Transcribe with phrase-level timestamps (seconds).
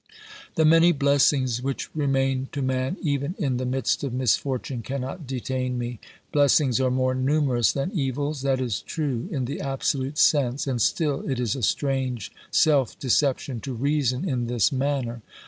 [0.55, 5.77] The many blessings which remain to man even in the midst of misfortune cannot detain
[5.77, 5.99] me.
[6.31, 10.65] Blessings are more OBERMANN 141 numerous than evils; that is true in the absolute sense,
[10.65, 15.21] and still it is a strange self deception to reason in this manner.